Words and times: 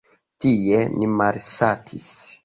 Tie 0.45 0.79
ni 0.93 1.09
malsatis. 1.19 2.09